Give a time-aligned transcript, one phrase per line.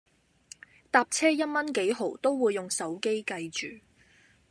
[0.89, 3.83] 搭車一蚊幾毫都會用手機計住